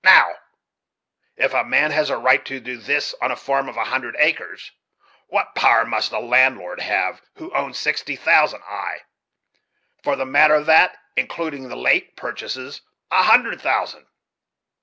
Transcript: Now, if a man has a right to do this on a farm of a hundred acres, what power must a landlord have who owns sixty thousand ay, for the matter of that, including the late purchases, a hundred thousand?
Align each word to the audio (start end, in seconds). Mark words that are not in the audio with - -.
Now, 0.03 0.35
if 1.37 1.53
a 1.53 1.63
man 1.63 1.91
has 1.91 2.09
a 2.09 2.17
right 2.17 2.43
to 2.45 2.59
do 2.59 2.77
this 2.77 3.13
on 3.21 3.29
a 3.31 3.35
farm 3.35 3.69
of 3.69 3.77
a 3.77 3.83
hundred 3.83 4.15
acres, 4.17 4.71
what 5.27 5.53
power 5.53 5.85
must 5.85 6.11
a 6.11 6.17
landlord 6.17 6.79
have 6.79 7.21
who 7.35 7.53
owns 7.53 7.77
sixty 7.77 8.15
thousand 8.15 8.63
ay, 8.63 9.01
for 10.03 10.15
the 10.15 10.25
matter 10.25 10.55
of 10.55 10.65
that, 10.65 10.97
including 11.15 11.69
the 11.69 11.75
late 11.75 12.15
purchases, 12.17 12.81
a 13.11 13.21
hundred 13.21 13.61
thousand? 13.61 14.07